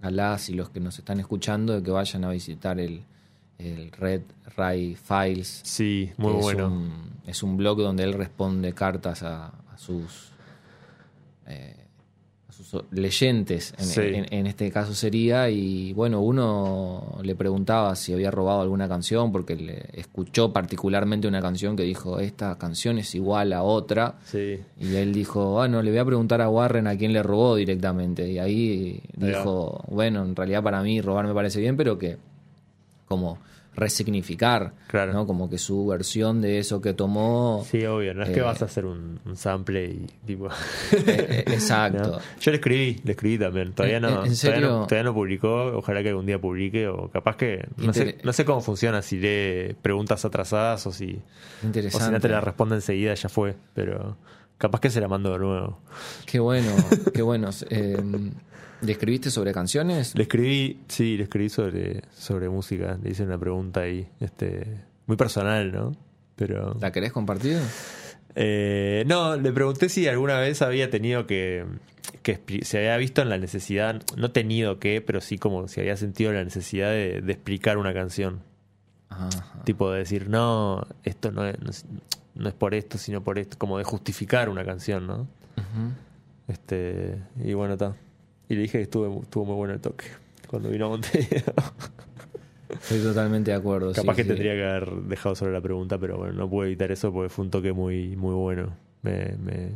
a 0.02 0.12
las 0.12 0.50
y 0.50 0.54
los 0.54 0.70
que 0.70 0.80
nos 0.80 0.98
están 0.98 1.20
escuchando, 1.20 1.74
de 1.74 1.84
que 1.84 1.92
vayan 1.92 2.24
a 2.24 2.30
visitar 2.32 2.80
el, 2.80 3.04
el 3.58 3.92
Red 3.92 4.22
Ray 4.56 4.96
Files. 4.96 5.62
Sí, 5.64 6.12
muy 6.18 6.34
bueno. 6.34 6.66
Es 6.68 6.72
un, 6.72 7.10
es 7.28 7.44
un 7.44 7.58
blog 7.58 7.80
donde 7.80 8.04
él 8.04 8.14
responde 8.14 8.74
cartas 8.74 9.24
a, 9.24 9.48
a 9.48 9.78
sus 9.78 10.30
eh, 11.48 11.76
a 12.50 12.52
sus 12.52 12.84
leyentes, 12.92 13.76
en, 13.78 13.86
Sí. 13.86 14.02
en- 14.02 14.26
en 14.34 14.48
este 14.48 14.72
caso 14.72 14.96
sería, 14.96 15.50
y 15.52 15.94
bueno, 15.94 16.20
uno 16.22 17.20
le 17.22 17.36
preguntaba 17.36 17.96
si 17.96 18.12
había 18.12 18.32
robado 18.32 18.62
alguna 18.62 18.88
canción, 18.90 19.32
porque 19.32 19.56
le 19.56 19.86
escuchó 19.94 20.52
particularmente 20.52 21.28
una 21.28 21.42
canción 21.42 21.76
que 21.76 21.84
dijo, 21.84 22.20
esta 22.20 22.58
canción 22.58 22.98
es 22.98 23.14
igual 23.14 23.54
a 23.54 23.62
otra, 23.62 24.16
Sí. 24.26 24.60
y 24.80 24.96
él 24.96 25.14
dijo, 25.14 25.52
bueno, 25.54 25.82
le 25.84 25.92
voy 25.92 26.00
a 26.00 26.06
preguntar 26.06 26.42
a 26.42 26.50
Warren 26.50 26.88
a 26.88 26.98
quién 26.98 27.14
le 27.14 27.22
robó 27.22 27.56
directamente. 27.56 28.30
Y 28.30 28.40
ahí 28.40 28.50
Ahí 29.22 29.28
dijo, 29.30 29.84
bueno, 29.88 30.24
en 30.26 30.36
realidad 30.36 30.64
para 30.64 30.82
mí 30.82 31.02
robar 31.02 31.28
me 31.28 31.34
parece 31.36 31.60
bien, 31.60 31.78
pero 31.78 31.98
que 32.00 32.18
como 33.08 33.38
resignificar, 33.80 34.74
Claro. 34.88 35.14
¿no? 35.14 35.26
Como 35.26 35.50
que 35.50 35.58
su 35.58 35.88
versión 35.88 36.42
de 36.42 36.60
eso 36.60 36.82
que 36.82 36.94
tomó... 36.94 37.66
Sí, 37.70 37.86
obvio. 37.86 38.14
No 38.14 38.24
es 38.24 38.30
que 38.30 38.40
Eh, 38.40 38.44
vas 38.44 38.62
a 38.62 38.66
hacer 38.66 38.86
un, 38.86 39.20
un 39.26 39.36
sample 39.36 39.86
y 39.86 40.06
tipo. 40.26 40.48
eh, 40.48 40.54
eh, 41.08 41.44
exacto. 41.48 42.12
¿no? 42.12 42.18
Yo 42.40 42.52
le 42.52 42.58
escribí, 42.58 43.00
le 43.04 43.12
escribí 43.12 43.38
también. 43.40 43.74
Todavía 43.74 43.98
¿En- 43.98 44.04
no, 44.04 44.26
en 44.26 44.36
todavía 44.36 44.62
no, 44.68 44.86
todavía 44.86 45.04
no 45.04 45.14
publicó. 45.14 45.66
Ojalá 45.78 46.04
que 46.04 46.10
algún 46.10 46.26
día 46.26 46.40
publique 46.40 46.88
o 46.88 47.10
capaz 47.10 47.36
que 47.38 47.68
no 47.78 47.94
sé, 47.94 48.18
no 48.24 48.34
sé 48.34 48.46
cómo 48.46 48.62
funciona 48.62 49.02
si 49.02 49.18
lee 49.18 49.76
preguntas 49.82 50.24
atrasadas 50.26 50.86
o 50.88 50.92
si, 50.92 51.06
o 51.14 51.20
si 51.62 51.66
Interesante. 51.68 52.12
no 52.12 52.20
te 52.20 52.30
la 52.30 52.42
responde 52.42 52.76
enseguida 52.76 53.14
ya 53.14 53.30
fue. 53.30 53.56
Pero 53.74 54.18
capaz 54.58 54.80
que 54.82 54.90
se 54.90 55.00
la 55.02 55.08
mando 55.08 55.32
de 55.32 55.40
nuevo. 55.40 55.80
Qué 56.26 56.40
bueno, 56.40 56.72
qué 57.14 57.22
bueno. 57.22 57.50
Eh, 57.70 57.98
¿Le 58.82 58.92
escribiste 58.94 59.30
sobre 59.30 59.52
canciones? 59.52 60.16
Le 60.16 60.24
escribí, 60.24 60.80
sí, 60.88 61.18
le 61.18 61.24
escribí 61.24 61.50
sobre, 61.50 62.02
sobre 62.16 62.50
música. 62.50 62.98
Le 63.02 63.12
hice 63.12 63.24
una 63.24 63.38
pregunta 63.38 63.82
ahí, 63.82 64.08
este, 64.20 64.82
muy 65.06 65.18
personal, 65.18 65.72
¿no? 65.72 65.96
Pero 66.36 66.78
¿La 66.80 66.92
querés 66.92 67.12
compartir? 67.12 67.58
Eh, 68.36 69.04
no, 69.08 69.36
le 69.36 69.52
pregunté 69.52 69.90
si 69.90 70.08
alguna 70.08 70.40
vez 70.40 70.62
había 70.62 70.90
tenido 70.90 71.28
que, 71.28 71.66
que 72.24 72.40
se 72.64 72.78
había 72.78 72.96
visto 72.98 73.22
en 73.22 73.30
la 73.30 73.38
necesidad, 73.38 74.02
no 74.16 74.32
tenido 74.32 74.80
que, 74.80 75.02
pero 75.02 75.20
sí 75.20 75.38
como 75.38 75.68
si 75.68 75.82
había 75.82 75.98
sentido 75.98 76.32
la 76.32 76.44
necesidad 76.44 76.92
de, 76.92 77.22
de 77.22 77.34
explicar 77.34 77.78
una 77.78 77.94
canción. 77.94 78.42
Ajá. 79.10 79.30
Tipo 79.66 79.92
de 79.92 80.00
decir, 80.00 80.30
no, 80.30 80.88
esto 81.04 81.32
no 81.32 81.46
es, 81.46 81.60
no 81.60 81.70
es, 81.70 81.86
no 82.36 82.48
es 82.48 82.56
por 82.56 82.74
esto, 82.74 82.98
sino 82.98 83.24
por 83.24 83.40
esto, 83.40 83.58
como 83.58 83.78
de 83.78 83.84
justificar 83.84 84.48
una 84.48 84.64
canción, 84.64 85.08
¿no? 85.08 85.22
Ujú. 85.58 85.92
Este, 86.48 87.18
y 87.44 87.54
bueno, 87.54 87.74
está. 87.74 87.96
Y 88.50 88.56
le 88.56 88.62
dije 88.64 88.80
que 88.80 88.84
estuvo, 88.84 89.22
estuvo 89.22 89.46
muy 89.46 89.56
bueno 89.56 89.74
el 89.76 89.80
toque 89.80 90.06
cuando 90.48 90.70
vino 90.70 90.88
a 90.88 90.90
Montevideo. 90.90 91.44
Estoy 92.70 93.00
totalmente 93.02 93.52
de 93.52 93.58
acuerdo. 93.58 93.92
Capaz 93.94 94.14
sí, 94.14 94.18
que 94.18 94.24
sí. 94.24 94.28
tendría 94.30 94.54
que 94.54 94.64
haber 94.66 94.92
dejado 95.04 95.36
sobre 95.36 95.54
la 95.54 95.62
pregunta, 95.62 95.98
pero 95.98 96.18
bueno, 96.18 96.34
no 96.34 96.50
pude 96.50 96.68
evitar 96.68 96.92
eso 96.92 97.12
porque 97.12 97.30
fue 97.30 97.46
un 97.46 97.52
toque 97.52 97.74
muy, 97.74 98.16
muy 98.16 98.34
bueno. 98.36 98.76
Me, 99.02 99.34
me, 99.44 99.70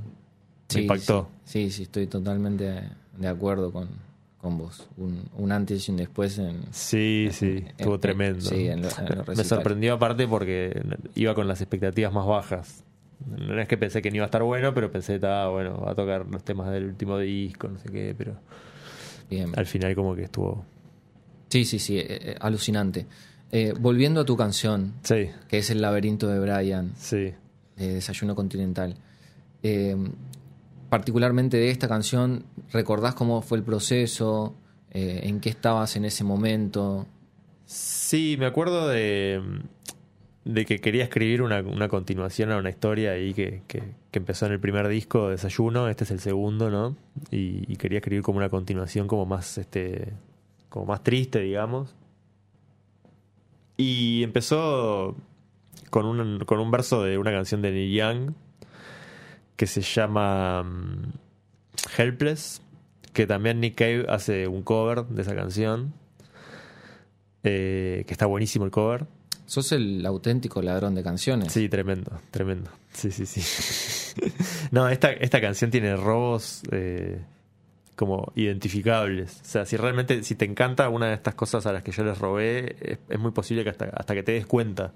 impactó. 0.81 1.29
Sí, 1.45 1.71
sí, 1.71 1.83
estoy 1.83 2.07
totalmente 2.07 2.81
de 3.17 3.27
acuerdo 3.27 3.71
con, 3.71 3.89
con 4.39 4.57
vos. 4.57 4.87
Un, 4.97 5.23
un 5.37 5.51
antes 5.51 5.87
y 5.87 5.91
un 5.91 5.97
después 5.97 6.37
en... 6.37 6.61
Sí, 6.71 7.29
sí, 7.31 7.45
en- 7.57 7.67
estuvo 7.67 7.95
en- 7.95 8.01
tremendo. 8.01 8.41
sí, 8.41 8.67
en 8.67 8.81
lo- 8.83 8.89
los 9.25 9.37
Me 9.37 9.43
sorprendió 9.43 9.93
aparte 9.95 10.27
porque 10.27 10.79
iba 11.15 11.33
con 11.33 11.47
las 11.47 11.61
expectativas 11.61 12.13
más 12.13 12.27
bajas. 12.27 12.83
No 13.27 13.59
es 13.59 13.67
que 13.67 13.77
pensé 13.77 14.01
que 14.01 14.09
no 14.09 14.17
iba 14.17 14.25
a 14.25 14.27
estar 14.27 14.43
bueno, 14.43 14.73
pero 14.73 14.91
pensé, 14.91 15.19
ah, 15.23 15.47
bueno, 15.51 15.79
va 15.81 15.91
a 15.91 15.95
tocar 15.95 16.25
los 16.25 16.43
temas 16.43 16.71
del 16.71 16.85
último 16.85 17.17
disco, 17.17 17.67
no 17.69 17.79
sé 17.79 17.89
qué, 17.89 18.13
pero 18.17 18.35
Bien. 19.29 19.51
al 19.55 19.65
final 19.65 19.95
como 19.95 20.15
que 20.15 20.23
estuvo... 20.23 20.65
Sí, 21.49 21.65
sí, 21.65 21.79
sí, 21.79 21.97
eh, 21.99 22.05
eh, 22.09 22.35
alucinante. 22.39 23.05
Eh, 23.51 23.73
volviendo 23.79 24.21
a 24.21 24.25
tu 24.25 24.35
canción, 24.35 24.93
Sí, 25.03 25.29
que 25.47 25.59
es 25.59 25.69
El 25.69 25.81
laberinto 25.81 26.27
de 26.27 26.39
Brian, 26.39 26.93
sí. 26.97 27.33
de 27.77 27.93
Desayuno 27.93 28.35
Continental. 28.35 28.95
Eh, 29.61 29.95
particularmente 30.89 31.57
de 31.57 31.69
esta 31.69 31.87
canción, 31.87 32.45
¿recordás 32.71 33.13
cómo 33.15 33.41
fue 33.41 33.57
el 33.57 33.63
proceso? 33.63 34.55
¿En 34.95 35.39
qué 35.39 35.49
estabas 35.49 35.95
en 35.95 36.05
ese 36.05 36.23
momento? 36.23 37.07
Sí, 37.65 38.35
me 38.37 38.45
acuerdo 38.45 38.87
de, 38.87 39.41
de 40.45 40.65
que 40.65 40.79
quería 40.79 41.03
escribir 41.03 41.41
una, 41.41 41.61
una 41.61 41.87
continuación 41.87 42.51
a 42.51 42.57
una 42.57 42.69
historia 42.69 43.11
ahí 43.11 43.33
que, 43.33 43.61
que, 43.67 43.83
empezó 44.11 44.45
en 44.45 44.51
el 44.51 44.59
primer 44.59 44.87
disco, 44.87 45.29
Desayuno, 45.29 45.87
este 45.87 46.03
es 46.03 46.11
el 46.11 46.19
segundo, 46.19 46.69
¿no? 46.69 46.95
Y, 47.31 47.71
y 47.71 47.77
quería 47.77 47.99
escribir 47.99 48.23
como 48.23 48.37
una 48.37 48.49
continuación 48.49 49.07
como 49.07 49.25
más, 49.25 49.57
este, 49.57 50.13
como 50.69 50.85
más 50.85 51.03
triste, 51.03 51.39
digamos. 51.39 51.95
Y 53.77 54.23
empezó 54.23 55.15
con 55.89 56.05
un, 56.05 56.39
con 56.45 56.59
un 56.59 56.71
verso 56.71 57.03
de 57.03 57.17
una 57.17 57.31
canción 57.31 57.61
de 57.61 57.71
Neil 57.71 57.95
Young 57.95 58.33
que 59.55 59.67
se 59.67 59.81
llama 59.81 60.63
mm, 60.63 61.13
Helpless, 61.97 62.61
que 63.13 63.27
también 63.27 63.59
Nick 63.59 63.75
Cave 63.75 64.05
hace 64.09 64.47
un 64.47 64.63
cover 64.63 65.05
de 65.05 65.21
esa 65.21 65.35
canción. 65.35 65.93
Eh, 67.45 68.05
que 68.07 68.13
está 68.13 68.25
buenísimo 68.25 68.65
el 68.65 68.71
cover. 68.71 69.05
Sos 69.53 69.71
el 69.71 70.03
auténtico 70.03 70.63
ladrón 70.63 70.95
de 70.95 71.03
canciones. 71.03 71.53
Sí, 71.53 71.69
tremendo, 71.69 72.19
tremendo. 72.31 72.71
Sí, 72.91 73.11
sí, 73.11 73.27
sí. 73.27 74.19
no, 74.71 74.89
esta, 74.89 75.11
esta 75.11 75.39
canción 75.39 75.69
tiene 75.69 75.95
robos 75.95 76.63
eh, 76.71 77.21
como 77.95 78.31
identificables. 78.33 79.41
O 79.43 79.45
sea, 79.45 79.67
si 79.67 79.77
realmente, 79.77 80.23
si 80.23 80.33
te 80.33 80.45
encanta 80.45 80.89
una 80.89 81.09
de 81.09 81.13
estas 81.13 81.35
cosas 81.35 81.67
a 81.67 81.71
las 81.71 81.83
que 81.83 81.91
yo 81.91 82.03
les 82.03 82.17
robé, 82.17 82.97
es, 83.07 83.19
muy 83.19 83.29
posible 83.29 83.63
que 83.63 83.69
hasta, 83.69 83.91
hasta 83.93 84.15
que 84.15 84.23
te 84.23 84.31
des 84.31 84.47
cuenta. 84.47 84.91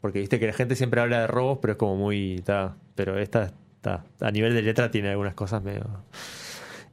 Porque 0.00 0.18
viste 0.18 0.40
que 0.40 0.48
la 0.48 0.54
gente 0.54 0.74
siempre 0.74 1.00
habla 1.00 1.20
de 1.20 1.28
robos, 1.28 1.60
pero 1.62 1.74
es 1.74 1.78
como 1.78 1.94
muy. 1.94 2.42
ta, 2.44 2.74
pero 2.96 3.16
esta 3.16 3.52
ta, 3.80 4.02
a 4.18 4.30
nivel 4.32 4.54
de 4.54 4.62
letra 4.62 4.90
tiene 4.90 5.10
algunas 5.10 5.34
cosas 5.34 5.62
medio. 5.62 5.84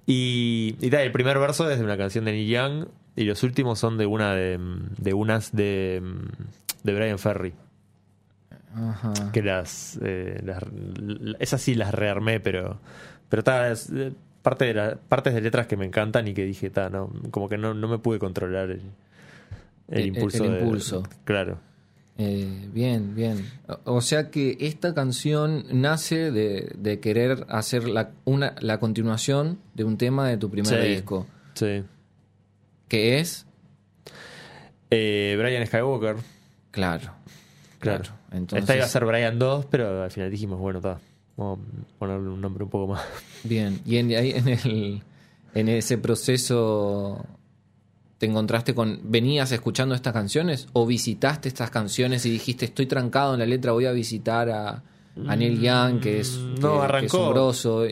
Y, 0.06 0.76
y 0.80 0.92
ta, 0.92 1.02
el 1.02 1.12
primer 1.12 1.40
verso 1.40 1.68
es 1.68 1.80
de 1.80 1.84
una 1.84 1.98
canción 1.98 2.26
de 2.26 2.34
Neil 2.34 2.48
Young 2.48 2.86
y 3.16 3.24
los 3.24 3.42
últimos 3.42 3.80
son 3.80 3.98
de 3.98 4.06
una 4.06 4.36
de, 4.36 4.60
de 5.00 5.14
unas 5.16 5.52
de, 5.52 6.04
de 6.86 6.94
Brian 6.94 7.20
Ferry 7.20 7.54
Ajá. 8.76 9.32
que 9.32 9.42
las, 9.42 9.98
eh, 10.04 10.42
las 10.44 10.64
esas 11.40 11.62
sí 11.62 11.76
las 11.76 11.94
rearmé 11.94 12.40
pero 12.40 12.78
pero 13.30 13.44
ta, 13.44 13.72
es, 13.72 13.90
eh, 13.90 14.12
parte 14.42 14.66
de 14.66 14.74
la, 14.74 14.96
partes 14.96 15.34
de 15.34 15.42
letras 15.42 15.66
que 15.68 15.78
me 15.78 15.86
encantan 15.86 16.28
y 16.28 16.34
que 16.34 16.44
dije 16.46 16.70
ta, 16.70 16.90
no 16.90 17.10
como 17.32 17.48
que 17.50 17.58
no, 17.58 17.74
no 17.74 17.88
me 17.88 17.98
pude 18.00 18.20
controlar 18.20 18.70
el, 18.72 18.82
el, 19.90 20.00
El- 20.02 20.06
impulso 20.08 20.44
el 20.44 20.52
de- 20.52 20.60
impulso. 20.60 21.04
claro 21.24 21.58
Eh, 22.18 22.70
bien, 22.72 23.14
bien. 23.14 23.44
O 23.84 24.00
sea 24.00 24.30
que 24.32 24.56
esta 24.62 24.94
canción 24.94 25.66
nace 25.72 26.32
de, 26.32 26.72
de 26.78 27.00
querer 27.02 27.46
hacer 27.50 27.90
la, 27.90 28.12
una, 28.24 28.56
la 28.62 28.80
continuación 28.80 29.60
de 29.74 29.84
un 29.84 29.98
tema 29.98 30.28
de 30.30 30.38
tu 30.38 30.50
primer 30.50 30.82
Sí. 30.82 30.88
disco, 30.96 31.28
sí 31.56 31.84
que 32.88 33.20
es, 33.20 33.46
Eh, 34.92 35.36
Brian 35.40 35.66
Skywalker 35.66 36.16
claro, 36.76 37.12
claro, 37.80 38.04
claro. 38.04 38.20
Entonces, 38.32 38.64
esta 38.64 38.76
iba 38.76 38.86
a 38.86 38.88
ser 38.90 39.06
Brian 39.06 39.40
2 39.40 39.66
pero 39.72 40.04
al 40.04 40.12
final 40.12 40.30
dijimos 40.30 40.60
bueno 40.60 40.80
vamos 41.38 41.60
a 41.60 41.98
ponerle 42.00 42.30
un 42.30 42.40
nombre 42.42 42.64
un 42.64 42.70
poco 42.70 42.94
más 42.94 43.02
Bien, 43.44 43.80
y 43.86 43.98
en, 43.98 44.10
ahí 44.16 44.32
en, 44.32 44.48
el, 44.48 45.04
en 45.54 45.70
ese 45.70 45.98
proceso 45.98 47.26
te 48.18 48.26
encontraste 48.26 48.74
con, 48.74 49.00
¿venías 49.04 49.52
escuchando 49.52 49.94
estas 49.94 50.14
canciones 50.14 50.68
o 50.74 50.86
visitaste 50.86 51.50
estas 51.50 51.70
canciones 51.70 52.26
y 52.26 52.30
dijiste, 52.32 52.66
estoy 52.66 52.86
trancado 52.86 53.34
en 53.34 53.40
la 53.42 53.46
letra, 53.46 53.74
voy 53.74 53.86
a 53.86 53.92
visitar 53.92 54.50
a, 54.50 54.84
a 55.28 55.36
Neil 55.36 55.60
Young, 55.62 56.00
que 56.00 56.22
es, 56.22 56.38
Mm, 56.38 56.56
que- 56.56 56.62
no, 56.62 56.70
que 56.72 56.78
es 56.78 56.84
arrancó. 56.84 57.28
un 57.28 57.34
grosso? 57.34 57.84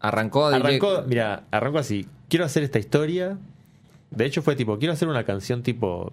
Arrancó, 0.00 0.50
directo. 0.50 0.88
Arrancó, 0.88 1.08
mira, 1.08 1.44
arrancó 1.52 1.78
así. 1.78 2.06
Quiero 2.28 2.44
hacer 2.44 2.64
esta 2.64 2.78
historia. 2.80 3.38
De 4.10 4.26
hecho, 4.26 4.42
fue 4.42 4.54
tipo, 4.56 4.76
quiero 4.78 4.92
hacer 4.92 5.08
una 5.08 5.24
canción 5.24 5.62
tipo. 5.62 6.12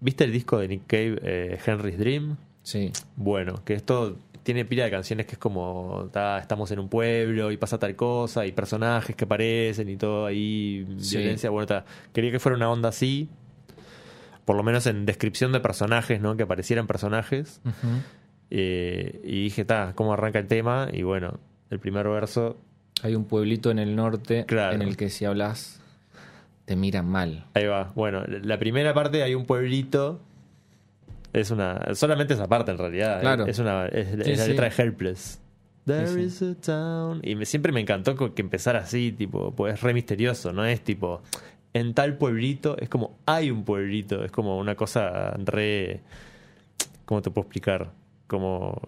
¿Viste 0.00 0.24
el 0.24 0.32
disco 0.32 0.58
de 0.58 0.68
Nick 0.68 0.86
Cave, 0.86 1.18
eh, 1.22 1.58
Henry's 1.64 1.98
Dream? 1.98 2.36
Sí, 2.62 2.92
Bueno, 3.16 3.64
que 3.64 3.74
esto 3.74 4.16
tiene 4.42 4.64
pila 4.64 4.84
de 4.84 4.90
canciones 4.90 5.26
que 5.26 5.32
es 5.32 5.38
como. 5.38 6.08
ta, 6.12 6.38
estamos 6.38 6.70
en 6.70 6.78
un 6.78 6.88
pueblo 6.88 7.50
y 7.50 7.56
pasa 7.56 7.78
tal 7.78 7.96
cosa, 7.96 8.44
y 8.46 8.52
personajes 8.52 9.14
que 9.16 9.24
aparecen 9.24 9.88
y 9.88 9.96
todo 9.96 10.26
ahí, 10.26 10.86
Sí. 10.98 11.16
violencia. 11.18 11.50
Bueno, 11.50 11.82
quería 12.12 12.30
que 12.30 12.38
fuera 12.38 12.56
una 12.56 12.70
onda 12.70 12.88
así. 12.90 13.28
Por 14.44 14.54
lo 14.56 14.62
menos 14.62 14.86
en 14.86 15.06
descripción 15.06 15.50
de 15.52 15.58
personajes, 15.60 16.20
¿no? 16.20 16.36
Que 16.36 16.44
aparecieran 16.44 16.86
personajes. 16.86 17.60
Eh, 18.50 19.20
y 19.24 19.42
dije, 19.44 19.64
ta, 19.64 19.92
¿cómo 19.96 20.12
arranca 20.12 20.38
el 20.38 20.46
tema? 20.46 20.88
Y 20.92 21.02
bueno, 21.02 21.40
el 21.70 21.80
primer 21.80 22.08
verso 22.08 22.56
hay 23.02 23.14
un 23.16 23.24
pueblito 23.24 23.70
en 23.72 23.78
el 23.80 23.96
norte 23.96 24.44
Claro. 24.46 24.74
en 24.76 24.82
el 24.82 24.96
que 24.96 25.10
si 25.10 25.24
hablas 25.24 25.80
te 26.66 26.76
miran 26.76 27.08
mal. 27.08 27.46
Ahí 27.54 27.64
va. 27.64 27.92
Bueno, 27.94 28.22
la 28.26 28.58
primera 28.58 28.92
parte 28.92 29.22
hay 29.22 29.34
un 29.34 29.46
pueblito. 29.46 30.20
Es 31.32 31.50
una. 31.50 31.94
Solamente 31.94 32.34
esa 32.34 32.46
parte 32.48 32.70
en 32.72 32.78
realidad. 32.78 33.20
Claro. 33.20 33.46
Es 33.46 33.58
una. 33.58 33.86
Es, 33.86 34.08
Sí, 34.24 34.32
es 34.32 34.38
la 34.38 34.44
sí. 34.44 34.50
letra 34.50 34.68
de 34.68 34.82
Helpless. 34.82 35.40
There 35.86 36.06
Sí, 36.08 36.20
is 36.20 36.42
a 36.42 36.54
town. 36.60 37.20
Y 37.22 37.34
me- 37.36 37.46
siempre 37.46 37.72
me 37.72 37.80
encantó 37.80 38.14
que 38.34 38.42
empezara 38.42 38.80
así, 38.80 39.12
tipo, 39.12 39.52
pues 39.52 39.74
es 39.74 39.80
re 39.82 39.94
misterioso, 39.94 40.52
no 40.52 40.64
es 40.64 40.82
tipo. 40.82 41.22
En 41.72 41.94
tal 41.94 42.16
pueblito, 42.18 42.76
es 42.78 42.88
como 42.88 43.18
hay 43.26 43.50
un 43.50 43.64
pueblito, 43.64 44.24
es 44.24 44.32
como 44.32 44.58
una 44.58 44.74
cosa 44.74 45.32
re. 45.44 46.00
¿Cómo 47.04 47.22
te 47.22 47.30
puedo 47.30 47.44
explicar? 47.46 47.90
Como. 48.26 48.80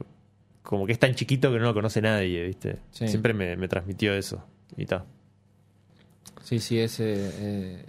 Como 0.63 0.85
que 0.87 0.93
es 0.93 0.99
tan 0.99 1.15
chiquito 1.15 1.51
que 1.53 1.59
no 1.59 1.65
lo 1.67 1.75
conoce 1.75 2.03
nadie, 2.03 2.43
¿viste? 2.47 2.79
Siempre 2.91 3.33
me, 3.33 3.57
me 3.57 3.69
transmitió 3.69 4.13
eso. 4.13 4.45
Y 4.77 4.85
ta. 4.87 5.05
Sí, 6.43 6.59
sí, 6.61 6.79
ese. 6.79 7.05
eh, 7.17 7.85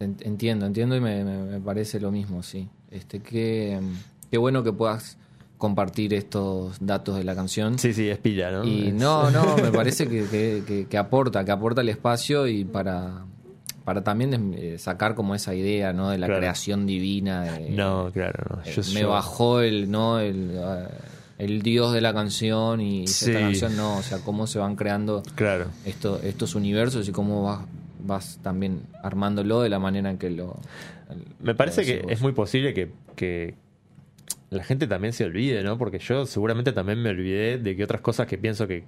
en- 0.00 0.16
entiendo, 0.20 0.66
entiendo 0.66 0.96
y 0.96 1.00
me, 1.00 1.24
me- 1.24 1.60
parece 1.60 2.00
lo 2.00 2.10
mismo, 2.10 2.42
sí. 2.42 2.68
Este, 2.90 3.20
qué, 3.20 3.78
qué 4.30 4.38
bueno 4.38 4.62
que 4.62 4.72
puedas 4.72 5.16
compartir 5.58 6.12
estos 6.14 6.76
datos 6.80 7.16
de 7.16 7.24
la 7.24 7.34
canción. 7.36 7.78
Sí, 7.78 7.92
sí, 7.94 8.08
es 8.08 8.18
pilla, 8.18 8.50
¿no? 8.50 8.64
Y 8.64 8.88
Es- 8.88 8.94
no, 8.94 9.30
no, 9.30 9.56
me 9.56 9.70
parece 9.70 10.06
que, 10.08 10.24
que- 10.26 10.62
que- 10.66 10.86
que 10.86 10.98
aporta, 10.98 11.44
que 11.44 11.52
aporta 11.52 11.80
el 11.82 11.88
espacio 11.88 12.46
y 12.48 12.64
para, 12.64 13.24
para 13.84 14.02
también 14.02 14.54
eh, 14.58 14.76
sacar 14.78 15.14
como 15.14 15.34
esa 15.34 15.54
idea, 15.54 15.92
¿no? 15.92 16.10
De 16.10 16.18
la 16.18 16.26
Claro. 16.26 16.40
creación 16.40 16.84
divina. 16.86 17.42
de- 17.44 17.70
No, 17.70 18.10
claro, 18.12 18.56
no. 18.56 18.62
eh, 18.64 18.72
Yo- 18.74 18.82
me 18.94 19.00
yo- 19.02 19.08
bajó 19.10 19.60
el, 19.60 19.90
¿no? 19.90 20.18
El, 20.18 20.50
eh, 20.52 20.88
el 21.44 21.62
dios 21.62 21.92
de 21.92 22.00
la 22.00 22.12
canción 22.14 22.80
y 22.80 23.06
Sí. 23.06 23.26
esta 23.30 23.40
canción 23.40 23.76
no, 23.76 23.96
o 23.98 24.02
sea, 24.02 24.18
cómo 24.18 24.46
se 24.46 24.58
van 24.58 24.76
creando 24.76 25.22
Claro. 25.34 25.66
esto, 25.84 26.20
estos 26.22 26.54
universos 26.54 27.08
y 27.08 27.12
cómo 27.12 27.42
vas, 27.44 27.60
vas 28.04 28.38
también 28.42 28.82
armándolo 29.02 29.60
de 29.62 29.68
la 29.68 29.78
manera 29.78 30.10
en 30.10 30.18
que 30.18 30.30
lo... 30.30 30.58
Me 31.40 31.54
parece 31.54 31.82
lo 31.82 31.86
que 31.86 32.02
vos. 32.02 32.12
es 32.12 32.20
muy 32.22 32.32
posible 32.32 32.72
que, 32.74 32.90
que 33.16 33.54
la 34.50 34.64
gente 34.64 34.86
también 34.86 35.12
se 35.12 35.24
olvide, 35.24 35.62
¿no? 35.62 35.78
Porque 35.78 35.98
yo 35.98 36.26
seguramente 36.26 36.72
también 36.72 37.00
me 37.02 37.10
olvidé 37.10 37.58
de 37.58 37.76
que 37.76 37.84
otras 37.84 38.00
cosas 38.02 38.26
que 38.26 38.38
pienso 38.38 38.66
que, 38.66 38.84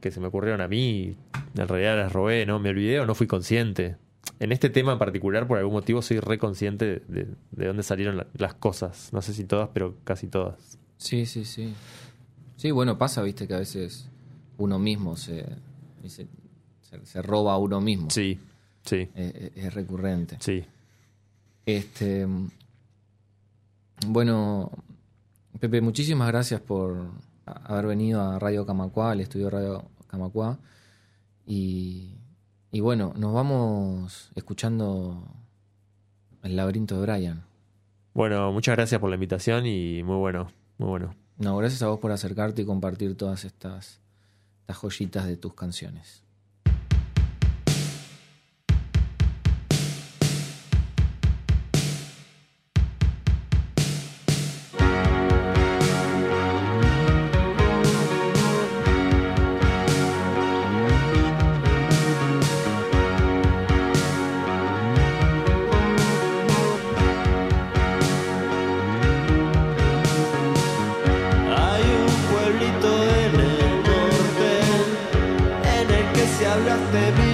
que 0.00 0.10
se 0.10 0.20
me 0.20 0.26
ocurrieron 0.28 0.60
a 0.60 0.68
mí, 0.68 1.16
en 1.56 1.68
realidad 1.68 1.96
las 1.96 2.12
robé, 2.12 2.46
¿no? 2.46 2.58
Me 2.60 2.70
olvidé 2.70 3.00
o 3.00 3.06
no 3.06 3.14
fui 3.14 3.26
consciente. 3.26 3.96
En 4.40 4.52
este 4.52 4.68
tema 4.70 4.92
en 4.92 4.98
particular, 4.98 5.46
por 5.46 5.58
algún 5.58 5.74
motivo, 5.74 6.02
soy 6.02 6.18
reconsciente 6.18 7.02
de, 7.08 7.26
de 7.52 7.66
dónde 7.66 7.82
salieron 7.82 8.16
la- 8.16 8.26
las 8.36 8.54
cosas. 8.54 9.10
No 9.12 9.22
sé 9.22 9.32
si 9.32 9.44
todas, 9.44 9.68
pero 9.72 9.96
casi 10.04 10.26
todas. 10.26 10.78
Sí, 11.04 11.26
sí, 11.26 11.44
sí. 11.44 11.74
Sí, 12.56 12.70
bueno, 12.70 12.96
pasa, 12.96 13.22
viste, 13.22 13.46
que 13.46 13.54
a 13.54 13.58
veces 13.58 14.08
uno 14.56 14.78
mismo 14.78 15.16
se, 15.16 15.44
se, 16.06 16.26
se- 17.04 17.22
roba 17.22 17.52
a 17.52 17.58
uno 17.58 17.80
mismo. 17.80 18.08
Sí, 18.10 18.38
sí, 18.84 19.08
es 19.14 19.74
recurrente. 19.74 20.38
sí. 20.40 20.64
Este, 21.66 22.26
bueno, 24.06 24.70
Pepe, 25.60 25.80
muchísimas 25.80 26.28
gracias 26.28 26.60
por 26.60 27.06
haber 27.46 27.86
venido 27.86 28.20
a 28.22 28.38
Radio 28.38 28.66
Camacua, 28.66 29.12
al 29.12 29.20
estudio 29.20 29.50
Radio 29.50 29.84
Camacua. 30.06 30.58
Y, 31.46 32.16
y 32.70 32.80
bueno, 32.80 33.12
nos 33.16 33.32
vamos 33.32 34.30
escuchando 34.34 35.26
El 36.42 36.56
laberinto 36.56 37.00
de 37.00 37.06
Brian. 37.06 37.44
Bueno, 38.14 38.52
muchas 38.52 38.76
gracias 38.76 39.00
por 39.00 39.10
la 39.10 39.16
invitación 39.16 39.66
y 39.66 40.02
muy 40.02 40.16
bueno, 40.16 40.48
muy 40.78 40.88
bueno. 40.88 41.14
No, 41.36 41.56
gracias 41.56 41.82
a 41.82 41.88
vos 41.88 42.00
por 42.00 42.12
acercarte 42.12 42.62
y 42.62 42.64
compartir 42.64 43.16
todas 43.16 43.44
estas, 43.44 44.00
estas 44.60 44.76
joyitas 44.76 45.26
de 45.26 45.36
tus 45.36 45.54
canciones. 45.54 46.23
Se 76.94 77.00
hablaste 77.00 77.33